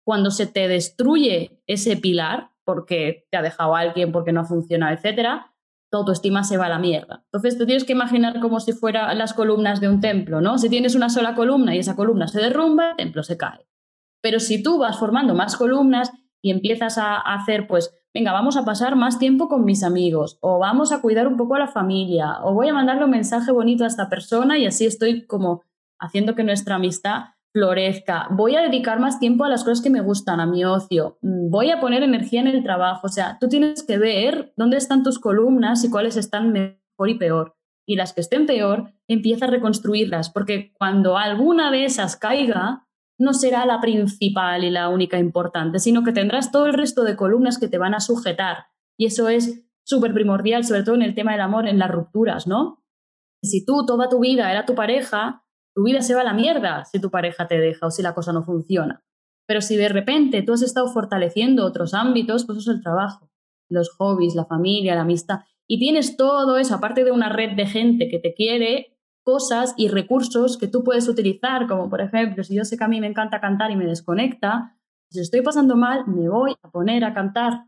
[0.04, 4.94] cuando se te destruye ese pilar, porque te ha dejado alguien, porque no ha funcionado,
[4.94, 5.49] etcétera,
[5.90, 7.22] tu autoestima se va a la mierda.
[7.26, 10.56] Entonces, tú tienes que imaginar como si fueran las columnas de un templo, ¿no?
[10.58, 13.66] Si tienes una sola columna y esa columna se derrumba, el templo se cae.
[14.22, 18.64] Pero si tú vas formando más columnas y empiezas a hacer, pues, venga, vamos a
[18.64, 22.38] pasar más tiempo con mis amigos, o vamos a cuidar un poco a la familia,
[22.42, 25.62] o voy a mandarle un mensaje bonito a esta persona y así estoy como
[25.98, 30.00] haciendo que nuestra amistad florezca, voy a dedicar más tiempo a las cosas que me
[30.00, 33.06] gustan, a mi ocio, mm, voy a poner energía en el trabajo.
[33.06, 37.18] O sea, tú tienes que ver dónde están tus columnas y cuáles están mejor y
[37.18, 37.56] peor.
[37.86, 42.86] Y las que estén peor, empieza a reconstruirlas, porque cuando alguna de esas caiga,
[43.18, 47.16] no será la principal y la única importante, sino que tendrás todo el resto de
[47.16, 48.68] columnas que te van a sujetar.
[48.96, 52.46] Y eso es súper primordial, sobre todo en el tema del amor, en las rupturas,
[52.46, 52.84] ¿no?
[53.42, 55.44] Si tú toda tu vida era tu pareja,
[55.80, 58.12] tu vida se va a la mierda si tu pareja te deja o si la
[58.12, 59.02] cosa no funciona.
[59.46, 63.30] Pero si de repente tú has estado fortaleciendo otros ámbitos, pues eso es el trabajo,
[63.70, 67.64] los hobbies, la familia, la amistad, y tienes todo eso, aparte de una red de
[67.64, 72.54] gente que te quiere, cosas y recursos que tú puedes utilizar, como por ejemplo, si
[72.54, 74.76] yo sé que a mí me encanta cantar y me desconecta,
[75.08, 77.64] si estoy pasando mal, me voy a poner a cantar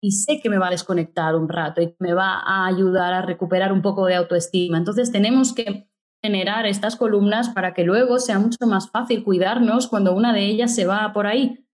[0.00, 3.20] y sé que me va a desconectar un rato y me va a ayudar a
[3.20, 4.78] recuperar un poco de autoestima.
[4.78, 5.91] Entonces tenemos que
[6.22, 10.74] generar estas columnas para que luego sea mucho más fácil cuidarnos cuando una de ellas
[10.74, 11.66] se va por ahí.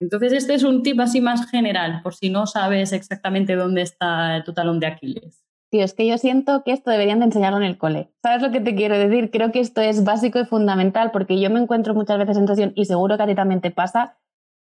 [0.00, 4.42] Entonces este es un tip así más general, por si no sabes exactamente dónde está
[4.44, 5.42] tu talón de Aquiles.
[5.70, 8.12] Tío, es que yo siento que esto deberían de enseñarlo en el cole.
[8.22, 9.30] ¿Sabes lo que te quiero decir?
[9.32, 12.72] Creo que esto es básico y fundamental porque yo me encuentro muchas veces en situación,
[12.76, 14.18] y seguro que a ti también te pasa,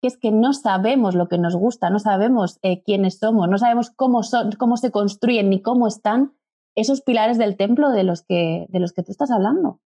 [0.01, 3.57] que es que no sabemos lo que nos gusta, no sabemos eh, quiénes somos, no
[3.57, 6.33] sabemos cómo, son, cómo se construyen ni cómo están
[6.79, 9.81] esos pilares del templo de los que, de los que tú estás hablando.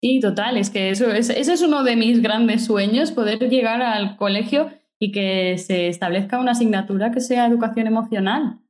[0.00, 3.82] Sí, total, es que eso es, ese es uno de mis grandes sueños, poder llegar
[3.82, 8.60] al colegio y que se establezca una asignatura que sea educación emocional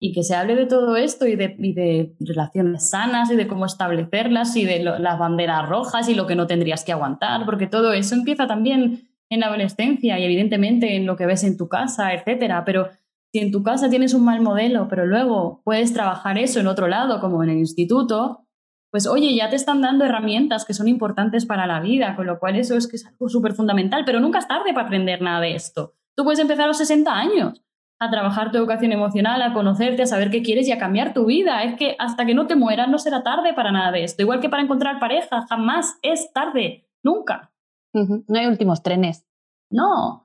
[0.00, 3.46] y que se hable de todo esto y de, y de relaciones sanas y de
[3.46, 7.66] cómo establecerlas y de las banderas rojas y lo que no tendrías que aguantar, porque
[7.66, 11.68] todo eso empieza también en la adolescencia y evidentemente en lo que ves en tu
[11.68, 12.88] casa, etcétera, pero
[13.34, 16.86] si en tu casa tienes un mal modelo, pero luego puedes trabajar eso en otro
[16.86, 18.46] lado, como en el instituto,
[18.92, 22.38] pues oye, ya te están dando herramientas que son importantes para la vida, con lo
[22.38, 25.40] cual eso es que es algo súper fundamental, pero nunca es tarde para aprender nada
[25.40, 25.94] de esto.
[26.16, 27.60] Tú puedes empezar a los 60 años
[27.98, 31.26] a trabajar tu educación emocional, a conocerte, a saber qué quieres y a cambiar tu
[31.26, 31.64] vida.
[31.64, 34.22] Es que hasta que no te mueras no será tarde para nada de esto.
[34.22, 37.52] Igual que para encontrar pareja, jamás es tarde, nunca.
[37.92, 39.26] No hay últimos trenes.
[39.72, 40.23] No,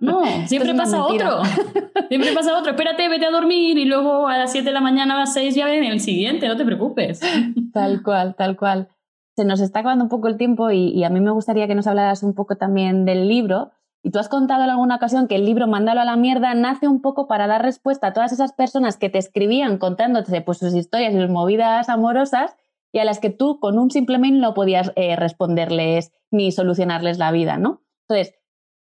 [0.00, 1.42] no, siempre pasa otro.
[2.08, 2.72] Siempre pasa otro.
[2.72, 5.54] Espérate, vete a dormir y luego a las 7 de la mañana a las 6
[5.54, 7.20] ya viene el siguiente, no te preocupes.
[7.72, 8.88] Tal cual, tal cual.
[9.34, 11.86] Se nos está acabando un poco el tiempo y, a mí me gustaría que nos
[11.86, 13.70] hablaras un poco también del libro.
[14.02, 16.86] Y tú has contado en alguna ocasión que el libro Mándalo a la mierda nace
[16.86, 20.74] un poco para dar respuesta a todas esas personas que te escribían contándote pues, sus
[20.74, 22.54] historias y sus movidas amorosas
[22.92, 27.16] y a las que tú con un simple mail no podías eh, responderles ni solucionarles
[27.16, 27.82] la vida, ¿no?
[28.06, 28.34] Entonces,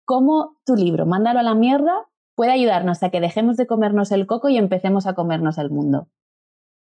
[0.05, 4.27] cómo tu libro, Mándalo a la mierda, puede ayudarnos a que dejemos de comernos el
[4.27, 6.07] coco y empecemos a comernos el mundo.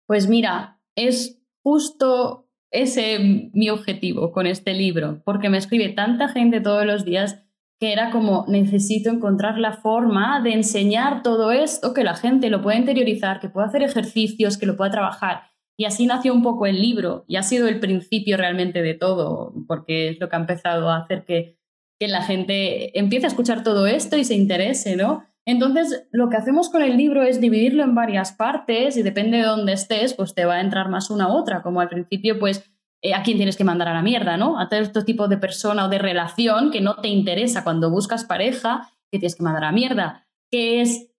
[0.07, 6.59] Pues mira, es justo ese mi objetivo con este libro, porque me escribe tanta gente
[6.59, 7.39] todos los días
[7.79, 12.61] que era como necesito encontrar la forma de enseñar todo esto, que la gente lo
[12.61, 15.43] pueda interiorizar, que pueda hacer ejercicios, que lo pueda trabajar.
[15.77, 19.53] Y así nació un poco el libro y ha sido el principio realmente de todo,
[19.67, 21.57] porque es lo que ha empezado a hacer que
[22.03, 25.23] que la gente empiece a escuchar todo esto y se interese, ¿no?
[25.45, 29.43] Entonces, lo que hacemos con el libro es dividirlo en varias partes y depende de
[29.43, 32.69] dónde estés, pues te va a entrar más una u otra, como al principio, pues
[33.01, 34.59] eh, a quién tienes que mandar a la mierda, ¿no?
[34.59, 38.25] A todo este tipo de persona o de relación que no te interesa cuando buscas
[38.25, 41.09] pareja, que tienes que mandar a la mierda, que es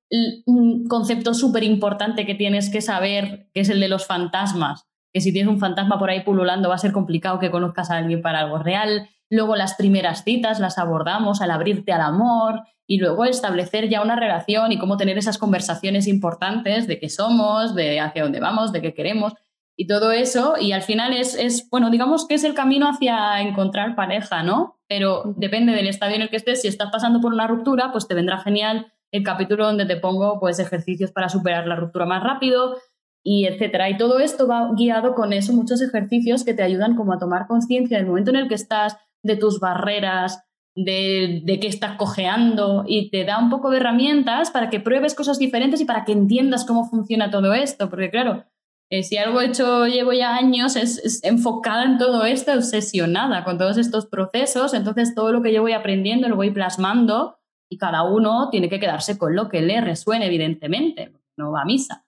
[0.46, 5.20] un concepto súper importante que tienes que saber, que es el de los fantasmas, que
[5.20, 8.20] si tienes un fantasma por ahí pululando va a ser complicado que conozcas a alguien
[8.20, 9.08] para algo real.
[9.30, 14.16] Luego las primeras citas las abordamos al abrirte al amor y luego establecer ya una
[14.16, 18.82] relación y cómo tener esas conversaciones importantes de qué somos, de hacia dónde vamos, de
[18.82, 19.32] qué queremos
[19.76, 20.54] y todo eso.
[20.60, 24.78] Y al final es, es, bueno, digamos que es el camino hacia encontrar pareja, ¿no?
[24.88, 26.62] Pero depende del estadio en el que estés.
[26.62, 30.38] Si estás pasando por una ruptura, pues te vendrá genial el capítulo donde te pongo
[30.40, 32.76] pues ejercicios para superar la ruptura más rápido,
[33.24, 33.88] y etcétera.
[33.88, 37.46] Y todo esto va guiado con eso, muchos ejercicios que te ayudan como a tomar
[37.46, 40.44] conciencia del momento en el que estás, de tus barreras,
[40.76, 45.14] de, de que estás cojeando y te da un poco de herramientas para que pruebes
[45.14, 47.90] cosas diferentes y para que entiendas cómo funciona todo esto.
[47.90, 48.44] Porque claro,
[48.90, 53.58] eh, si algo he hecho llevo ya años es, enfocada en todo esto, obsesionada con
[53.58, 57.38] todos estos procesos, entonces todo lo que yo voy aprendiendo lo voy plasmando
[57.70, 61.64] y cada uno tiene que quedarse con lo que le resuene, evidentemente, no va a
[61.64, 62.04] misa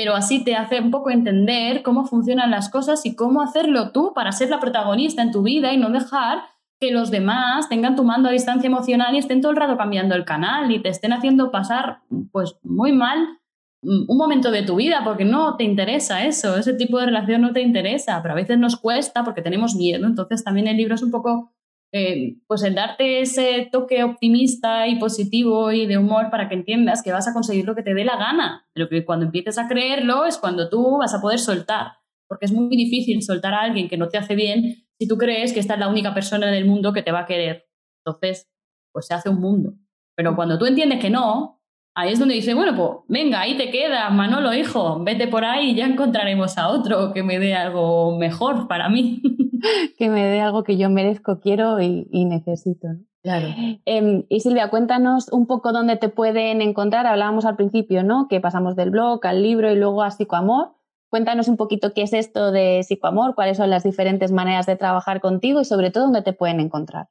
[0.00, 4.14] pero así te hace un poco entender cómo funcionan las cosas y cómo hacerlo tú
[4.14, 6.38] para ser la protagonista en tu vida y no dejar
[6.80, 10.14] que los demás tengan tu mando a distancia emocional y estén todo el rato cambiando
[10.14, 12.00] el canal y te estén haciendo pasar
[12.32, 13.38] pues muy mal
[13.82, 17.42] mm, un momento de tu vida porque no te interesa eso, ese tipo de relación
[17.42, 20.06] no te interesa, pero a veces nos cuesta porque tenemos miedo.
[20.06, 21.52] Entonces también el libro es un poco
[21.92, 27.02] eh, pues el darte ese toque optimista y positivo y de humor para que entiendas
[27.02, 28.66] que vas a conseguir lo que te dé la gana.
[28.72, 31.99] Pero que cuando empieces a creerlo es cuando tú vas a poder soltar.
[32.30, 35.52] Porque es muy difícil soltar a alguien que no te hace bien si tú crees
[35.52, 37.66] que esta es la única persona en el mundo que te va a querer.
[38.04, 38.48] Entonces,
[38.92, 39.74] pues se hace un mundo.
[40.16, 41.60] Pero cuando tú entiendes que no,
[41.96, 45.70] ahí es donde dice, bueno, pues venga, ahí te quedas, Manolo, hijo, vete por ahí
[45.70, 49.22] y ya encontraremos a otro que me dé algo mejor para mí.
[49.98, 52.86] que me dé algo que yo merezco, quiero y, necesito.
[53.24, 53.48] Claro.
[53.86, 57.06] Em, y Silvia, cuéntanos un poco dónde te pueden encontrar.
[57.06, 58.28] Hablábamos al principio, ¿no?
[58.28, 60.79] Que pasamos del blog al libro y luego a psicoamor.
[61.10, 65.20] Cuéntanos un poquito qué es esto de psicoamor, cuáles son las diferentes maneras de trabajar
[65.20, 67.08] contigo y sobre todo dónde te pueden encontrar.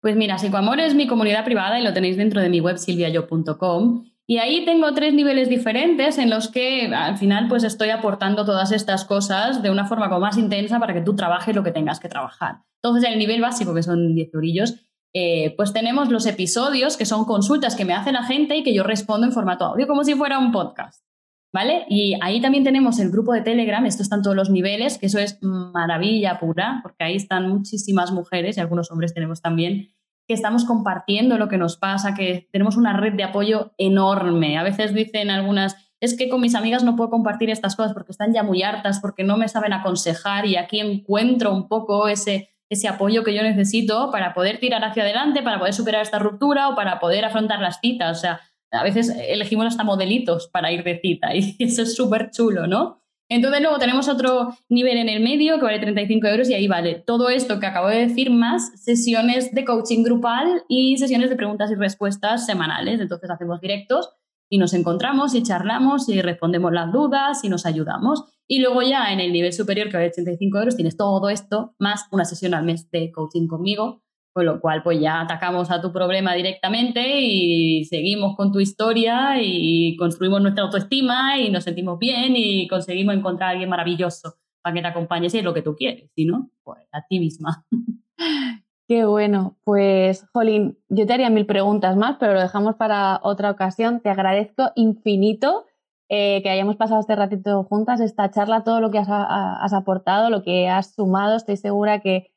[0.00, 4.04] Pues mira, Psicoamor es mi comunidad privada y lo tenéis dentro de mi web silviayo.com.
[4.26, 8.72] Y ahí tengo tres niveles diferentes en los que al final pues estoy aportando todas
[8.72, 11.98] estas cosas de una forma como más intensa para que tú trabajes lo que tengas
[11.98, 12.58] que trabajar.
[12.82, 14.76] Entonces, en el nivel básico, que son 10 eurillos,
[15.12, 18.72] eh, pues tenemos los episodios que son consultas que me hace la gente y que
[18.72, 21.04] yo respondo en formato audio, como si fuera un podcast.
[21.52, 21.84] ¿Vale?
[21.88, 25.06] Y ahí también tenemos el grupo de Telegram, esto está en todos los niveles, que
[25.06, 29.88] eso es maravilla pura, porque ahí están muchísimas mujeres y algunos hombres tenemos también,
[30.28, 34.58] que estamos compartiendo lo que nos pasa, que tenemos una red de apoyo enorme.
[34.58, 38.12] A veces dicen algunas, es que con mis amigas no puedo compartir estas cosas porque
[38.12, 42.50] están ya muy hartas, porque no me saben aconsejar y aquí encuentro un poco ese,
[42.68, 46.68] ese apoyo que yo necesito para poder tirar hacia adelante, para poder superar esta ruptura
[46.68, 48.16] o para poder afrontar las citas.
[48.16, 52.30] O sea, a veces elegimos hasta modelitos para ir de cita y eso es súper
[52.30, 53.00] chulo, ¿no?
[53.28, 56.96] Entonces luego tenemos otro nivel en el medio que vale 35 euros y ahí vale
[56.96, 61.70] todo esto que acabo de decir más sesiones de coaching grupal y sesiones de preguntas
[61.70, 62.98] y respuestas semanales.
[62.98, 64.10] Entonces hacemos directos
[64.48, 68.24] y nos encontramos y charlamos y respondemos las dudas y nos ayudamos.
[68.48, 72.06] Y luego ya en el nivel superior que vale 85 euros tienes todo esto más
[72.10, 74.02] una sesión al mes de coaching conmigo
[74.32, 79.40] con lo cual, pues ya atacamos a tu problema directamente y seguimos con tu historia
[79.40, 84.74] y construimos nuestra autoestima y nos sentimos bien y conseguimos encontrar a alguien maravilloso para
[84.74, 87.64] que te acompañe si es lo que tú quieres, si no, pues a ti misma.
[88.88, 93.52] Qué bueno, pues Jolín, yo te haría mil preguntas más, pero lo dejamos para otra
[93.52, 94.00] ocasión.
[94.00, 95.64] Te agradezco infinito
[96.08, 100.28] eh, que hayamos pasado este ratito juntas, esta charla, todo lo que has, has aportado,
[100.28, 101.36] lo que has sumado.
[101.36, 102.32] Estoy segura que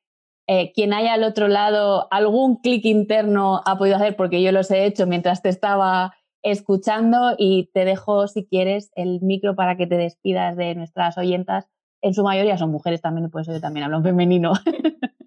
[0.47, 4.69] eh, quien haya al otro lado algún clic interno ha podido hacer, porque yo los
[4.71, 9.87] he hecho mientras te estaba escuchando y te dejo, si quieres, el micro para que
[9.87, 11.67] te despidas de nuestras oyentas.
[12.01, 14.53] En su mayoría son mujeres también, por eso yo también hablo en femenino.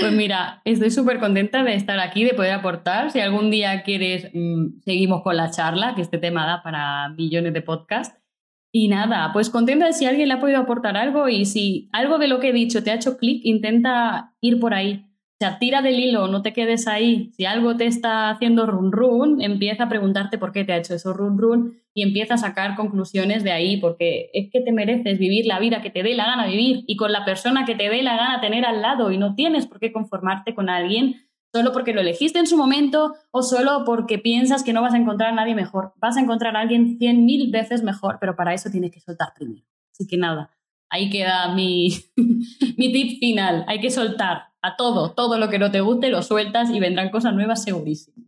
[0.00, 3.12] Pues mira, estoy súper contenta de estar aquí, de poder aportar.
[3.12, 7.52] Si algún día quieres, mm, seguimos con la charla, que este tema da para millones
[7.52, 8.18] de podcasts.
[8.76, 12.18] Y nada, pues contenta de si alguien le ha podido aportar algo y si algo
[12.18, 15.04] de lo que he dicho te ha hecho clic, intenta ir por ahí.
[15.04, 17.30] O sea, tira del hilo, no te quedes ahí.
[17.36, 20.92] Si algo te está haciendo run run, empieza a preguntarte por qué te ha hecho
[20.92, 25.20] eso run run y empieza a sacar conclusiones de ahí, porque es que te mereces
[25.20, 27.88] vivir la vida que te dé la gana vivir y con la persona que te
[27.88, 31.14] dé la gana tener al lado y no tienes por qué conformarte con alguien
[31.54, 34.96] solo porque lo elegiste en su momento o solo porque piensas que no vas a
[34.96, 35.92] encontrar a nadie mejor.
[36.00, 39.28] Vas a encontrar a alguien cien mil veces mejor, pero para eso tienes que soltar
[39.36, 39.64] primero.
[39.92, 40.50] Así que nada,
[40.90, 41.90] ahí queda mi,
[42.76, 43.64] mi tip final.
[43.68, 47.10] Hay que soltar a todo, todo lo que no te guste, lo sueltas y vendrán
[47.10, 48.26] cosas nuevas segurísimo.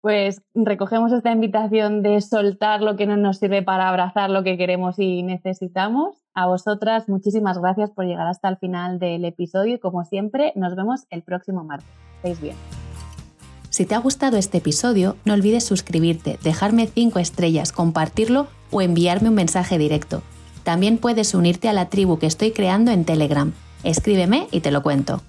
[0.00, 4.56] Pues recogemos esta invitación de soltar lo que no nos sirve para abrazar lo que
[4.56, 6.24] queremos y necesitamos.
[6.32, 10.74] A vosotras, muchísimas gracias por llegar hasta el final del episodio y como siempre, nos
[10.74, 11.90] vemos el próximo martes.
[13.70, 19.28] Si te ha gustado este episodio, no olvides suscribirte, dejarme 5 estrellas, compartirlo o enviarme
[19.28, 20.22] un mensaje directo.
[20.62, 23.52] También puedes unirte a la tribu que estoy creando en Telegram.
[23.84, 25.22] Escríbeme y te lo cuento.